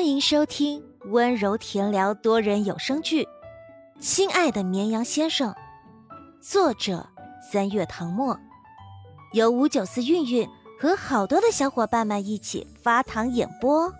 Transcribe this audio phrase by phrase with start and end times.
[0.00, 3.24] 欢迎收听温柔甜聊多人有声剧
[4.00, 5.52] 《亲爱的绵羊先生》，
[6.40, 7.06] 作者
[7.52, 8.40] 三月唐末，
[9.34, 10.48] 由五九四韵韵
[10.80, 13.92] 和好多的小伙伴们一起发糖演播。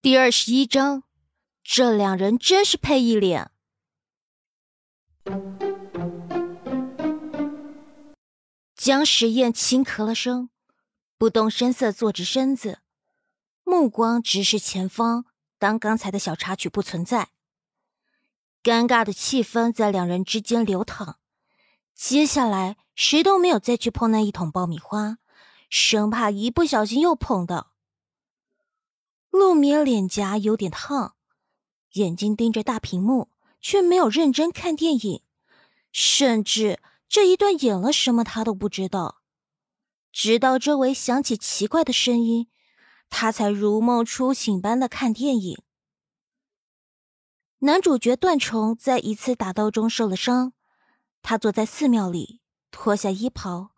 [0.00, 1.02] 第二十一章，
[1.62, 3.50] 这两人真是配一脸。
[8.74, 10.48] 江时宴轻咳了声。
[11.20, 12.78] 不动声色，坐直身子，
[13.62, 15.26] 目光直视前方，
[15.58, 17.28] 当刚才的小插曲不存在。
[18.62, 21.18] 尴尬的气氛在两人之间流淌。
[21.94, 25.18] 接下来，谁都没有再去碰那一桶爆米花，
[25.68, 27.72] 生怕一不小心又碰到。
[29.28, 31.16] 陆眠脸颊有点烫，
[31.92, 33.28] 眼睛盯着大屏幕，
[33.60, 35.22] 却没有认真看电影，
[35.92, 39.19] 甚至这一段演了什么他都不知道。
[40.12, 42.48] 直到周围响起奇怪的声音，
[43.08, 45.62] 他才如梦初醒般的看电影。
[47.60, 50.52] 男主角段崇在一次打斗中受了伤，
[51.22, 53.72] 他坐在寺庙里，脱下衣袍，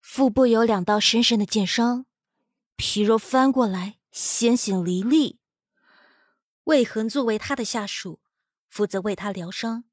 [0.00, 2.06] 腹部有两道深深的剑伤，
[2.76, 5.38] 皮肉翻过来，鲜血淋漓。
[6.64, 8.20] 魏恒作为他的下属，
[8.68, 9.84] 负责为他疗伤。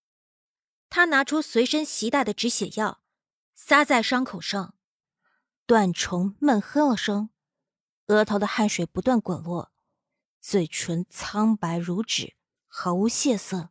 [0.90, 3.02] 他拿出随身携带的止血药，
[3.56, 4.76] 撒在伤口上。
[5.70, 7.30] 段崇闷哼了声，
[8.08, 9.70] 额头的汗水不断滚落，
[10.42, 12.34] 嘴唇苍白如纸，
[12.68, 13.70] 毫无血色。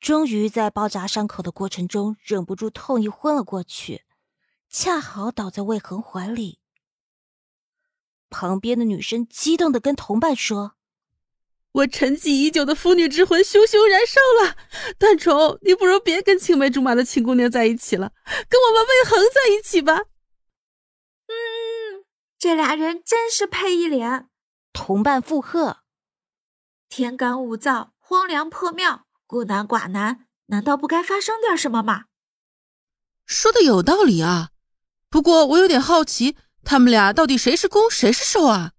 [0.00, 4.02] 终于在包扎伤口的过程中忍不住痛意昏了过去，
[4.68, 6.58] 恰好倒在魏恒怀里。
[8.28, 10.72] 旁边的女生激动的跟同伴说
[11.70, 14.56] ：“我沉寂已久的腐女之魂熊熊燃烧了！
[14.98, 18.12] 段崇，你不如别跟青梅竹马的秦姑娘在一起了，
[18.48, 20.02] 跟我们魏恒在一起吧。”
[22.38, 24.28] 这俩人真是配一脸，
[24.72, 25.78] 同伴附和。
[26.88, 32.04] 天干物燥，荒凉破庙，孤男寡男，难道不该发生点什么吗？
[33.26, 34.50] 说的有道理啊，
[35.10, 38.72] 不过我有点好奇，他们俩到底谁是攻，谁是受啊？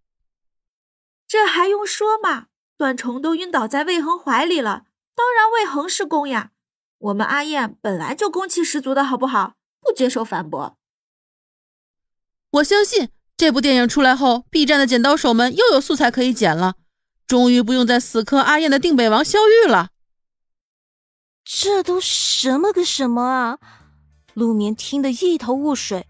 [1.28, 2.48] 这还用说吗？
[2.78, 6.52] 段崇都晕倒在魏恒怀里了，当然魏恒是攻呀。
[6.98, 9.56] 我们阿燕本来就攻气十足的，好不好？
[9.81, 10.78] 不接受反驳。
[12.52, 13.12] 我相信。
[13.39, 16.75] 这部电影出来后，B 站的剪刀手们又有素材可以剪了，
[17.25, 19.91] 终于不用再死磕阿燕的定北王萧玉了。
[21.45, 23.57] 这都什么个什么啊！
[24.33, 26.05] 陆眠听得一头雾水，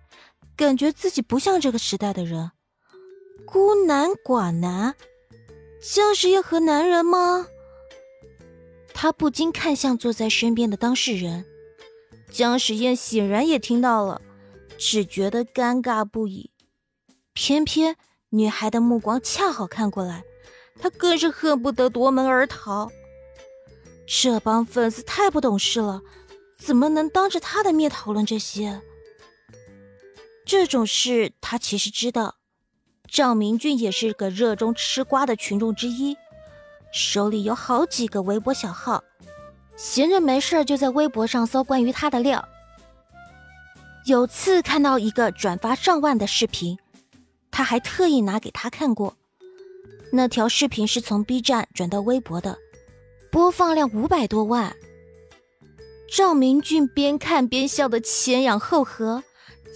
[0.55, 2.49] 感觉自己不像这个时代的人。
[3.45, 4.95] 孤男寡男，
[5.79, 7.45] 江时宴和男人吗？
[8.91, 11.45] 他不禁看向坐在身边的当事人，
[12.31, 14.19] 江时宴显然也听到了，
[14.79, 16.49] 只觉得尴尬不已。
[17.41, 17.95] 偏偏
[18.31, 20.25] 女孩的目光恰好看过来，
[20.77, 22.91] 他更是恨不得夺门而逃。
[24.05, 26.01] 这帮粉丝太不懂事了，
[26.57, 28.81] 怎么能当着他的面讨论这些？
[30.45, 32.35] 这种事他其实知道，
[33.07, 36.17] 赵明俊也是个热衷吃瓜的群众之一，
[36.91, 39.01] 手里有好几个微博小号，
[39.77, 42.45] 闲着没事就在微博上搜关于他的料。
[44.05, 46.77] 有次看到一个转发上万的视频。
[47.51, 49.17] 他还特意拿给他看过，
[50.11, 52.57] 那条视频是从 B 站转到微博的，
[53.31, 54.75] 播放量五百多万。
[56.11, 59.23] 赵明俊边看边笑的前仰后合，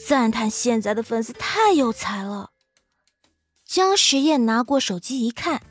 [0.07, 2.51] 赞叹现在的粉丝太有才了。
[3.66, 5.62] 江时宴拿过手机一看，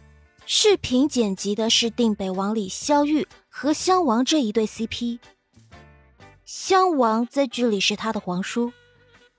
[0.47, 5.19] 视频剪辑的是《定北王》里萧玉和襄王这一对 CP。
[6.45, 8.73] 襄王在剧里是他的皇叔，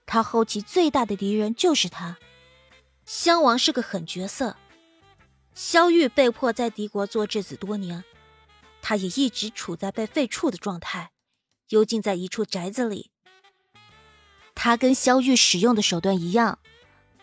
[0.06, 2.18] 他后期最大的敌人就是他。
[3.06, 4.56] 襄王是个狠角色，
[5.54, 8.04] 萧玉被迫在敌国做质子多年，
[8.82, 11.12] 他也一直处在被废黜的状态，
[11.70, 13.12] 幽禁在一处宅子里。
[14.56, 16.60] 他跟萧玉使用的手段一样，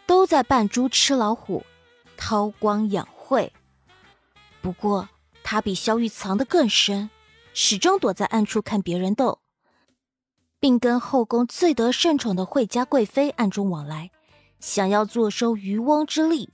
[0.06, 1.64] 都在扮猪吃老虎，
[2.16, 3.52] 韬光养晦。
[4.60, 5.08] 不过
[5.42, 7.08] 他比萧玉藏得更深，
[7.54, 9.40] 始终躲在暗处看别人斗，
[10.58, 14.10] 并跟后宫最得圣宠的惠家贵妃暗中往来。
[14.60, 16.50] 想要坐收渔翁之利。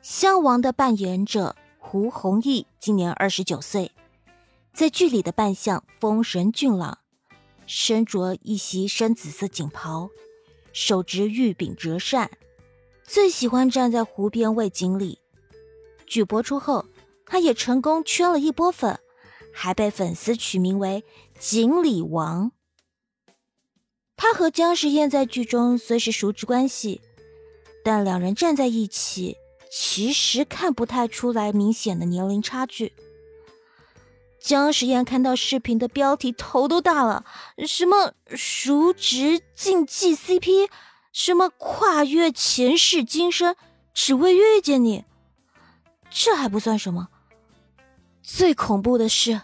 [0.00, 3.92] 襄王的扮演者胡弘毅今年二十九岁，
[4.72, 6.98] 在剧里的扮相丰神俊朗，
[7.66, 10.08] 身着一袭深紫色锦袍，
[10.72, 12.30] 手执玉柄折扇，
[13.02, 15.18] 最喜欢站在湖边喂锦鲤。
[16.06, 16.86] 剧播出后，
[17.26, 19.00] 他也成功圈了一波粉，
[19.52, 21.02] 还被粉丝取名为
[21.40, 22.52] “锦鲤王”。
[24.16, 27.00] 他和姜时宴在剧中虽是叔侄关系，
[27.84, 29.36] 但两人站在一起，
[29.70, 32.92] 其实看不太出来明显的年龄差距。
[34.40, 37.24] 江时宴看到视频的标题，头都大了，
[37.66, 40.68] 什么熟职竞技 CP，
[41.12, 43.56] 什么跨越前世今生，
[43.94, 45.04] 只为遇见你。
[46.10, 47.08] 这还不算什么，
[48.22, 49.40] 最恐怖的是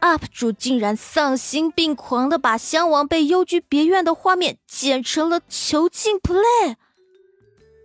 [0.00, 6.76] ，UP 主竟然丧心病狂的把襄王被幽居别院的画面剪成了囚禁 play，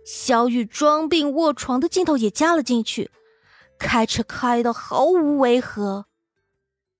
[0.04, 3.10] 小雨装病卧床的镜头也加了进去，
[3.78, 6.06] 开车开的毫无违和。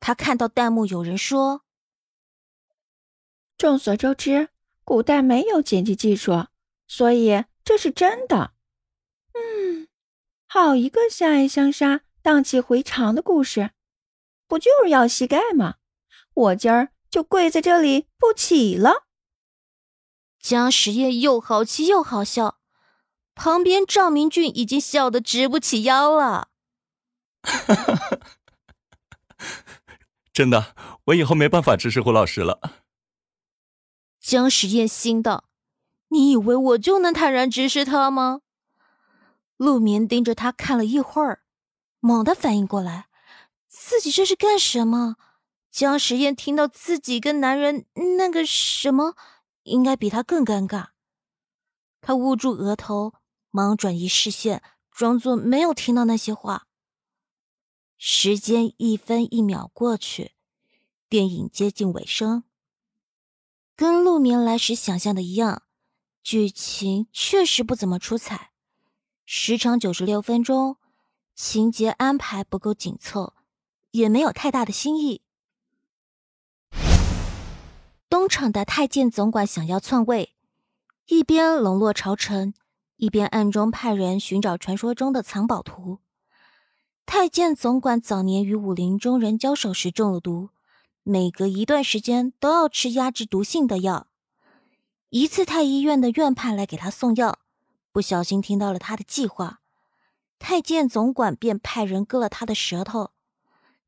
[0.01, 1.63] 他看到弹幕有人说
[3.57, 4.49] ：“众所周知，
[4.85, 6.47] 古代没有剪辑技术，
[6.89, 8.53] 所以这是真的。”
[9.35, 9.89] 嗯，
[10.47, 13.71] 好一个相爱相杀、荡气回肠的故事，
[14.53, 15.77] 不就是要膝盖吗？
[16.35, 19.07] 我今儿就跪在这里不起了。
[20.39, 22.59] 江时夜又好气又好笑，
[23.35, 26.49] 旁边赵明俊已经笑得直不起腰了。
[27.43, 28.19] 哈哈哈。
[30.35, 32.83] 真的，我以后没办法支持胡老师了。
[34.21, 35.45] 江时宴心道
[36.13, 38.43] ：“你以为我就能坦然直视他吗？”
[39.57, 41.41] 陆眠盯着他看了一会儿，
[42.01, 43.07] 猛地反应过来，
[43.73, 45.17] 自己这是干什么？
[45.71, 47.87] 江时宴听到自己跟男人
[48.19, 49.17] 那个什么，
[49.63, 50.89] 应该比他更尴尬。
[52.03, 53.15] 他捂住额头，
[53.51, 56.67] 忙转移视线，装作没有听到那些话。
[57.97, 60.33] 时间一分一秒过去，
[61.09, 62.45] 电影接近尾声。
[63.75, 65.63] 跟陆眠来时想象的一样，
[66.23, 68.51] 剧情确实不怎么出彩，
[69.25, 70.77] 时长九十六分钟，
[71.35, 73.33] 情节安排不够紧凑，
[73.93, 75.23] 也没有太大的新意。
[78.11, 80.35] 东厂的太监总管想要篡位，
[81.07, 82.53] 一边笼络朝臣，
[82.97, 86.01] 一边暗中派人寻找传说中的藏宝图。
[87.07, 90.51] 太监总管早年与武林中人交手时中了毒，
[91.03, 94.07] 每隔一段时间都要吃压制毒性的药。
[95.09, 97.39] 一次，太医院的院判来给他送药，
[97.91, 99.61] 不小心听到了他的计划，
[100.39, 103.11] 太监总管便派人割了他的舌头，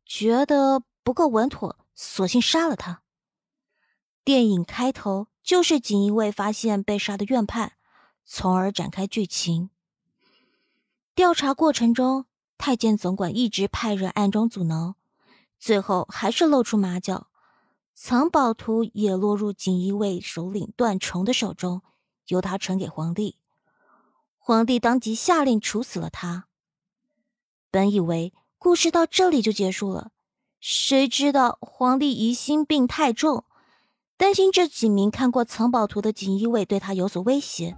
[0.04, 3.02] 觉得不够稳妥，索性杀了他。
[4.24, 7.72] 电影开头就是锦衣卫发现被杀的院判，
[8.24, 9.70] 从而展开剧情。
[11.14, 12.26] 调查过程中。
[12.56, 14.94] 太监总管一直派人暗中阻挠，
[15.58, 17.28] 最后还是露出马脚，
[17.92, 21.82] 藏宝图也落入锦衣卫首领段崇的手中，
[22.28, 23.36] 由他呈给皇帝。
[24.38, 26.46] 皇帝当即下令处死了他。
[27.70, 28.32] 本以为
[28.64, 30.08] 故事到这里就结束了，
[30.58, 33.44] 谁知道皇帝疑心病太重，
[34.16, 37.76] 担心这几名看过藏宝图的锦衣卫对他有所威胁，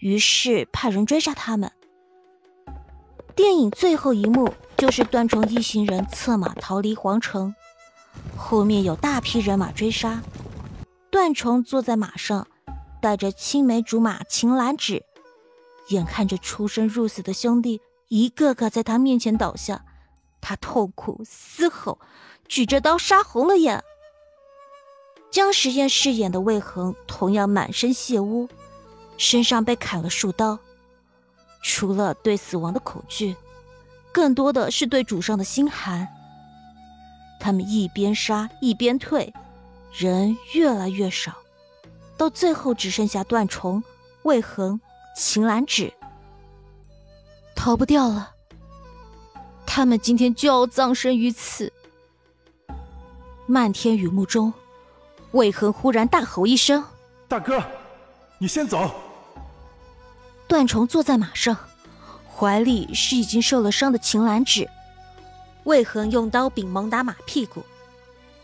[0.00, 1.70] 于是派人追杀他们。
[3.36, 7.54] 电影最后一幕就是段崇一行人策马逃离皇城，
[8.36, 10.20] 后面有大批人马追杀。
[11.08, 12.48] 段崇坐在马上，
[13.00, 15.04] 带着青梅竹马秦兰芷，
[15.90, 19.84] 眼看着出生入死的兄弟一个个在他面前倒下，
[20.40, 21.98] 他痛苦嘶吼，
[22.48, 23.82] 举着刀杀红了眼。
[25.30, 28.48] 江时宴饰演的魏恒同样满身血污，
[29.18, 30.58] 身上被砍了数刀。
[31.62, 33.34] 除了对死亡的恐惧，
[34.12, 36.08] 更多的是对主上的心寒。
[37.40, 39.34] 他们一边杀一边退，
[39.92, 41.36] 人越来越少，
[42.16, 43.82] 到最后只剩下段崇、
[44.22, 44.80] 魏恒、
[45.16, 45.92] 秦兰芷，
[47.56, 48.35] 逃不掉了。
[49.76, 51.70] 他们今天就要葬身于此。
[53.44, 54.50] 漫天雨幕中，
[55.32, 56.82] 魏恒忽然大吼一声
[57.28, 57.62] ：“大哥，
[58.38, 58.90] 你先走。”
[60.48, 61.54] 段崇坐在马上，
[62.26, 64.66] 怀里是已经受了伤的秦兰芷。
[65.64, 67.62] 魏恒用刀柄猛打马屁股，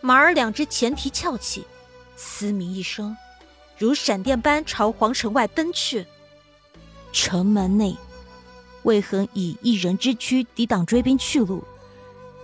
[0.02, 1.64] 马儿两只前蹄翘起，
[2.14, 3.16] 嘶鸣一声，
[3.78, 6.06] 如闪电般朝皇城外奔去。
[7.10, 7.96] 城门内，
[8.84, 11.62] 魏恒以一人之躯抵挡追兵去路，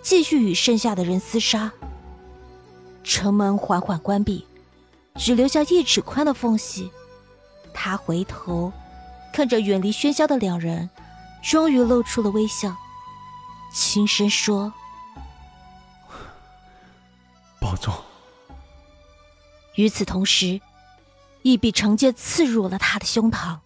[0.03, 1.73] 继续与剩下的人厮杀。
[3.03, 4.47] 城门缓缓关闭，
[5.17, 6.91] 只留下一尺宽的缝隙。
[7.73, 8.73] 他回头。
[9.31, 10.89] 看着远离喧嚣的两人，
[11.45, 12.75] 终于露出了微笑，
[13.73, 14.73] 轻声说
[17.61, 17.95] ：“保重。”
[19.77, 20.61] 与此同时，
[21.43, 23.59] 一柄长剑刺入了他的胸膛。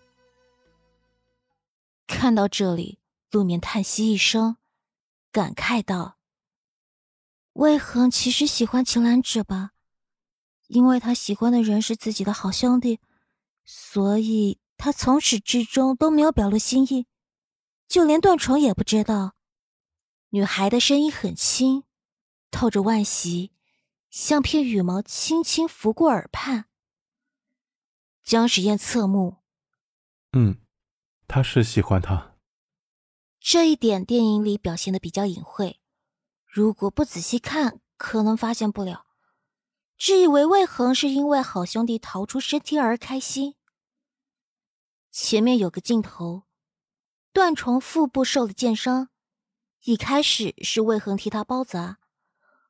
[2.23, 3.01] 看到这里，
[3.33, 4.57] 陆眠叹息一声，
[5.33, 6.19] 感慨道
[7.55, 9.73] ：“魏恒其实喜欢秦兰芷吧？
[10.69, 13.01] 因为他喜欢的人是自己的好兄弟，
[13.65, 17.09] 所以。”他从始至终都没有表露心意，
[17.89, 19.35] 就连段宠也不知道。
[20.31, 21.83] 女孩的声音很轻，
[22.53, 23.51] 透着惋惜，
[24.11, 26.67] 像片羽毛轻轻拂过耳畔。
[28.23, 29.39] 江时宴侧目，
[30.33, 30.61] 嗯，
[31.35, 32.35] 他是喜欢他。
[33.41, 35.81] 这一点电影里表现的比较隐晦，
[36.45, 39.07] 如果不仔细看，可能发现不了。
[39.97, 43.55] 只以为魏恒是因为好兄弟逃出身体而开心。
[45.11, 46.43] 前面有个镜头，
[47.33, 49.09] 段崇腹部受了箭伤，
[49.85, 51.97] 一开始是魏恒替他包扎，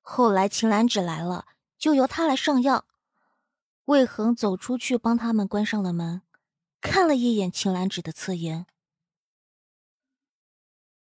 [0.00, 2.84] 后来秦岚芷来了，就由他来上药。
[3.86, 6.22] 魏恒走出去帮他们关上了门，
[6.82, 8.66] 看了一眼秦兰芷的侧颜。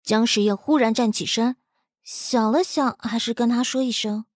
[0.03, 1.57] 江时宴忽然站起身，
[2.03, 4.27] 想了想，还是跟他说一声。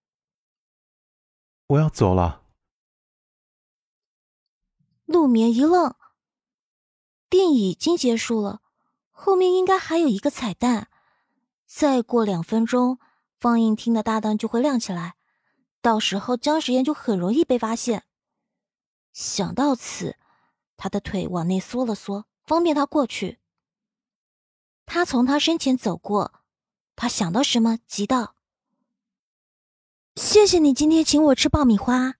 [1.67, 2.43] 我要走了。
[5.05, 5.95] 陆眠一愣，
[7.29, 8.61] 电影已经结束了，
[9.11, 10.89] 后面应该还有一个彩蛋。
[11.67, 12.99] 再过两分钟，
[13.39, 15.15] 放映厅的大灯就会亮起来，
[15.81, 18.05] 到时候姜时宴就很容易被发现。
[19.13, 20.17] 想到此，
[20.79, 23.37] 他的腿往内缩了缩，方便他过去。
[24.85, 26.41] 他从他身前走过，
[26.95, 28.37] 他想到什么，急道。
[30.15, 32.15] 谢谢你今天请我吃爆米花。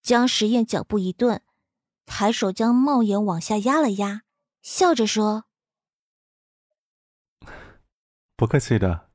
[0.00, 1.42] 江时宴脚步一顿，
[2.06, 4.22] 抬手将帽檐往下压了压，
[4.62, 5.46] 笑着说：
[8.36, 9.08] “不客气的。”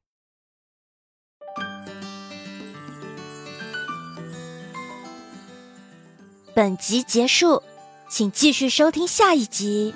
[6.53, 7.63] 本集结束，
[8.15, 9.91] 请继续收听下一集。